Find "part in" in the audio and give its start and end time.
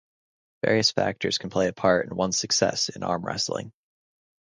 1.73-2.15